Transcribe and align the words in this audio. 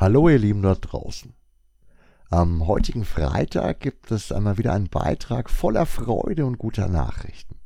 Hallo 0.00 0.28
ihr 0.28 0.38
Lieben 0.38 0.62
dort 0.62 0.92
draußen. 0.92 1.34
Am 2.30 2.68
heutigen 2.68 3.04
Freitag 3.04 3.80
gibt 3.80 4.12
es 4.12 4.30
einmal 4.30 4.56
wieder 4.56 4.72
einen 4.72 4.88
Beitrag 4.88 5.50
voller 5.50 5.86
Freude 5.86 6.46
und 6.46 6.56
guter 6.56 6.86
Nachrichten. 6.86 7.56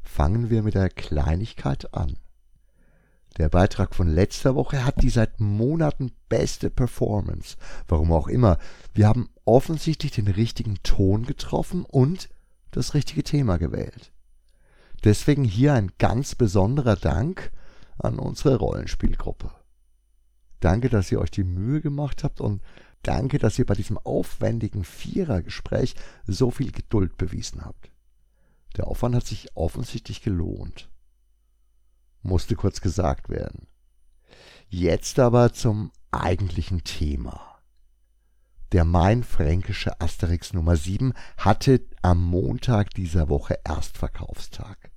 Fangen 0.00 0.50
wir 0.50 0.62
mit 0.62 0.74
der 0.74 0.88
Kleinigkeit 0.88 1.92
an. 1.94 2.16
Der 3.38 3.48
Beitrag 3.48 3.96
von 3.96 4.06
letzter 4.06 4.54
Woche 4.54 4.84
hat 4.84 5.02
die 5.02 5.10
seit 5.10 5.40
Monaten 5.40 6.12
beste 6.28 6.70
Performance. 6.70 7.56
Warum 7.88 8.12
auch 8.12 8.28
immer. 8.28 8.58
Wir 8.94 9.08
haben 9.08 9.28
offensichtlich 9.44 10.12
den 10.12 10.28
richtigen 10.28 10.80
Ton 10.84 11.26
getroffen 11.26 11.84
und 11.84 12.28
das 12.70 12.94
richtige 12.94 13.24
Thema 13.24 13.56
gewählt. 13.58 14.12
Deswegen 15.02 15.42
hier 15.42 15.74
ein 15.74 15.90
ganz 15.98 16.36
besonderer 16.36 16.94
Dank 16.94 17.50
an 17.98 18.20
unsere 18.20 18.54
Rollenspielgruppe. 18.58 19.57
Danke, 20.60 20.88
dass 20.88 21.10
ihr 21.12 21.20
euch 21.20 21.30
die 21.30 21.44
Mühe 21.44 21.80
gemacht 21.80 22.24
habt 22.24 22.40
und 22.40 22.62
danke, 23.02 23.38
dass 23.38 23.58
ihr 23.58 23.66
bei 23.66 23.74
diesem 23.74 23.98
aufwendigen 23.98 24.84
Vierergespräch 24.84 25.94
so 26.26 26.50
viel 26.50 26.72
Geduld 26.72 27.16
bewiesen 27.16 27.64
habt. 27.64 27.90
Der 28.76 28.86
Aufwand 28.86 29.14
hat 29.14 29.26
sich 29.26 29.56
offensichtlich 29.56 30.22
gelohnt. 30.22 30.90
Musste 32.22 32.56
kurz 32.56 32.80
gesagt 32.80 33.28
werden. 33.28 33.66
Jetzt 34.68 35.18
aber 35.18 35.52
zum 35.52 35.92
eigentlichen 36.10 36.84
Thema. 36.84 37.60
Der 38.72 38.84
Mainfränkische 38.84 39.98
Asterix 40.00 40.52
Nummer 40.52 40.76
7 40.76 41.14
hatte 41.38 41.80
am 42.02 42.22
Montag 42.22 42.90
dieser 42.90 43.30
Woche 43.30 43.58
Erstverkaufstag. 43.64 44.90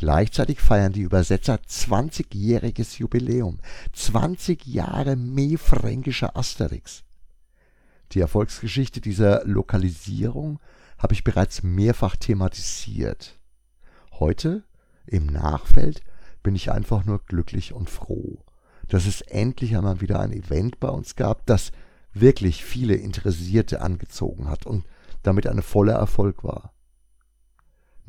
Gleichzeitig 0.00 0.62
feiern 0.62 0.94
die 0.94 1.02
Übersetzer 1.02 1.56
20-jähriges 1.56 2.98
Jubiläum. 2.98 3.58
20 3.92 4.64
Jahre 4.64 5.14
Mefränkischer 5.14 6.38
Asterix. 6.38 7.04
Die 8.12 8.20
Erfolgsgeschichte 8.20 9.02
dieser 9.02 9.44
Lokalisierung 9.44 10.58
habe 10.96 11.12
ich 11.12 11.22
bereits 11.22 11.62
mehrfach 11.62 12.16
thematisiert. 12.16 13.38
Heute, 14.12 14.64
im 15.04 15.26
Nachfeld, 15.26 16.00
bin 16.42 16.54
ich 16.54 16.72
einfach 16.72 17.04
nur 17.04 17.22
glücklich 17.26 17.74
und 17.74 17.90
froh, 17.90 18.42
dass 18.88 19.04
es 19.04 19.20
endlich 19.20 19.76
einmal 19.76 20.00
wieder 20.00 20.18
ein 20.20 20.32
Event 20.32 20.80
bei 20.80 20.88
uns 20.88 21.14
gab, 21.14 21.44
das 21.44 21.72
wirklich 22.14 22.64
viele 22.64 22.94
Interessierte 22.94 23.82
angezogen 23.82 24.48
hat 24.48 24.64
und 24.64 24.86
damit 25.22 25.46
eine 25.46 25.60
voller 25.60 25.96
Erfolg 25.96 26.42
war. 26.42 26.72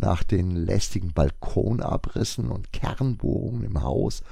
Nach 0.01 0.23
den 0.23 0.55
lästigen 0.55 1.13
Balkonabrissen 1.13 2.49
und 2.49 2.73
Kernbohrungen 2.73 3.63
im 3.63 3.83
Haus 3.83 4.23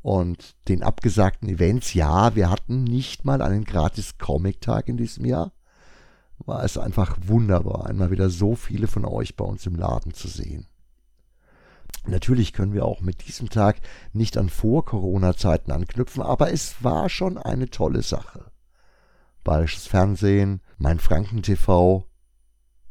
und 0.00 0.56
den 0.68 0.82
abgesagten 0.82 1.50
Events, 1.50 1.92
ja, 1.92 2.34
wir 2.34 2.48
hatten 2.48 2.82
nicht 2.82 3.26
mal 3.26 3.42
einen 3.42 3.64
gratis 3.64 4.16
Comic-Tag 4.16 4.88
in 4.88 4.96
diesem 4.96 5.26
Jahr, 5.26 5.52
war 6.38 6.64
es 6.64 6.78
einfach 6.78 7.18
wunderbar, 7.26 7.84
einmal 7.86 8.10
wieder 8.10 8.30
so 8.30 8.54
viele 8.54 8.86
von 8.86 9.04
euch 9.04 9.36
bei 9.36 9.44
uns 9.44 9.66
im 9.66 9.76
Laden 9.76 10.14
zu 10.14 10.28
sehen. 10.28 10.66
Natürlich 12.06 12.54
können 12.54 12.72
wir 12.72 12.86
auch 12.86 13.02
mit 13.02 13.28
diesem 13.28 13.50
Tag 13.50 13.80
nicht 14.14 14.38
an 14.38 14.48
Vor-Corona-Zeiten 14.48 15.70
anknüpfen, 15.72 16.22
aber 16.22 16.50
es 16.54 16.82
war 16.82 17.10
schon 17.10 17.36
eine 17.36 17.68
tolle 17.68 18.00
Sache. 18.00 18.50
Bayerisches 19.44 19.88
Fernsehen, 19.88 20.62
mein 20.78 21.00
Franken 21.00 21.42
TV. 21.42 22.06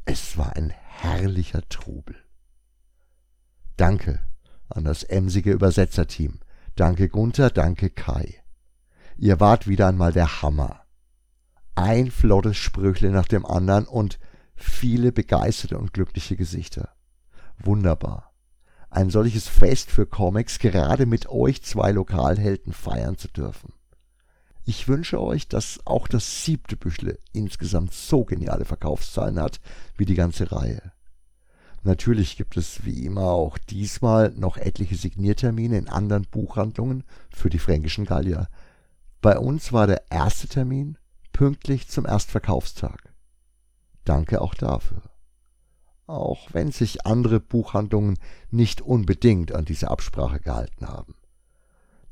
Es 0.04 0.38
war 0.38 0.54
ein 0.54 0.70
herrlicher 0.70 1.68
Trubel. 1.68 2.14
Danke 3.78 4.18
an 4.68 4.82
das 4.82 5.04
emsige 5.04 5.52
Übersetzerteam. 5.52 6.40
Danke 6.74 7.08
Gunther, 7.08 7.48
danke 7.48 7.90
Kai. 7.90 8.42
Ihr 9.16 9.38
wart 9.38 9.68
wieder 9.68 9.86
einmal 9.86 10.12
der 10.12 10.42
Hammer. 10.42 10.80
Ein 11.76 12.10
flottes 12.10 12.56
Sprüchle 12.56 13.10
nach 13.10 13.28
dem 13.28 13.46
anderen 13.46 13.86
und 13.86 14.18
viele 14.56 15.12
begeisterte 15.12 15.78
und 15.78 15.92
glückliche 15.92 16.36
Gesichter. 16.36 16.90
Wunderbar. 17.56 18.32
Ein 18.90 19.10
solches 19.10 19.46
Fest 19.46 19.92
für 19.92 20.06
Comics 20.06 20.58
gerade 20.58 21.06
mit 21.06 21.28
euch 21.28 21.62
zwei 21.62 21.92
Lokalhelden 21.92 22.72
feiern 22.72 23.16
zu 23.16 23.28
dürfen. 23.28 23.74
Ich 24.64 24.88
wünsche 24.88 25.20
euch, 25.20 25.46
dass 25.46 25.78
auch 25.84 26.08
das 26.08 26.44
siebte 26.44 26.76
Büchle 26.76 27.20
insgesamt 27.32 27.94
so 27.94 28.24
geniale 28.24 28.64
Verkaufszahlen 28.64 29.38
hat 29.38 29.60
wie 29.96 30.04
die 30.04 30.16
ganze 30.16 30.50
Reihe. 30.50 30.92
Natürlich 31.88 32.36
gibt 32.36 32.58
es 32.58 32.84
wie 32.84 33.06
immer 33.06 33.30
auch 33.30 33.56
diesmal 33.56 34.30
noch 34.36 34.58
etliche 34.58 34.94
Signiertermine 34.94 35.78
in 35.78 35.88
anderen 35.88 36.24
Buchhandlungen 36.30 37.02
für 37.30 37.48
die 37.48 37.58
fränkischen 37.58 38.04
Gallier. 38.04 38.50
Bei 39.22 39.38
uns 39.38 39.72
war 39.72 39.86
der 39.86 40.02
erste 40.10 40.48
Termin 40.48 40.98
pünktlich 41.32 41.88
zum 41.88 42.04
Erstverkaufstag. 42.04 43.14
Danke 44.04 44.42
auch 44.42 44.52
dafür. 44.52 45.00
Auch 46.06 46.48
wenn 46.52 46.72
sich 46.72 47.06
andere 47.06 47.40
Buchhandlungen 47.40 48.18
nicht 48.50 48.82
unbedingt 48.82 49.54
an 49.54 49.64
diese 49.64 49.88
Absprache 49.88 50.40
gehalten 50.40 50.88
haben. 50.88 51.14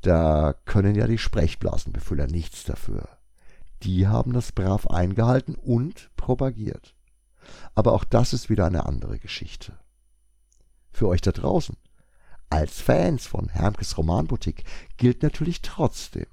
Da 0.01 0.55
können 0.65 0.95
ja 0.95 1.05
die 1.05 1.19
Sprechblasenbefüller 1.19 2.25
nichts 2.25 2.63
dafür. 2.63 3.09
Die 3.83 4.07
haben 4.07 4.33
das 4.33 4.51
brav 4.53 4.87
eingehalten 4.87 5.53
und 5.53 6.09
propagiert. 6.17 6.96
Aber 7.75 7.93
auch 7.93 8.03
das 8.03 8.33
ist 8.33 8.49
wieder 8.49 8.65
eine 8.65 8.85
andere 8.85 9.19
Geschichte. 9.19 9.73
Für 10.91 11.07
euch 11.07 11.21
da 11.21 11.31
draußen, 11.31 11.75
als 12.49 12.79
Fans 12.81 13.27
von 13.27 13.49
Hermkes 13.49 13.97
Romanboutique, 13.97 14.63
gilt 14.97 15.21
natürlich 15.21 15.61
trotzdem, 15.61 16.25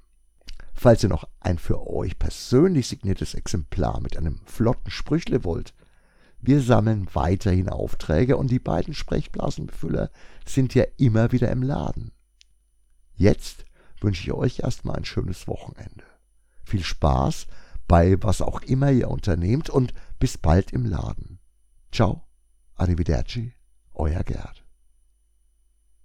falls 0.73 1.03
ihr 1.03 1.09
noch 1.09 1.27
ein 1.39 1.57
für 1.57 1.87
euch 1.87 2.17
persönlich 2.17 2.87
signiertes 2.87 3.33
Exemplar 3.33 3.99
mit 3.99 4.17
einem 4.17 4.39
flotten 4.45 4.91
Sprüchle 4.91 5.43
wollt, 5.43 5.73
wir 6.41 6.61
sammeln 6.61 7.07
weiterhin 7.13 7.69
Aufträge 7.69 8.37
und 8.37 8.51
die 8.51 8.59
beiden 8.59 8.93
Sprechblasenbefüller 8.93 10.11
sind 10.45 10.75
ja 10.75 10.83
immer 10.97 11.31
wieder 11.31 11.49
im 11.49 11.63
Laden. 11.63 12.11
Jetzt 13.15 13.65
wünsche 13.99 14.23
ich 14.23 14.31
euch 14.31 14.59
erstmal 14.59 14.97
ein 14.97 15.05
schönes 15.05 15.47
Wochenende. 15.47 16.03
Viel 16.63 16.83
Spaß 16.83 17.47
bei 17.87 18.21
was 18.21 18.41
auch 18.41 18.61
immer 18.61 18.91
ihr 18.91 19.09
unternehmt 19.09 19.69
und 19.69 19.93
bis 20.25 20.39
bald 20.39 20.73
im 20.73 20.87
Laden. 20.87 21.37
Ciao, 21.91 22.23
arrivederci, 22.77 23.53
euer 23.93 24.23
Gerd. 24.23 24.64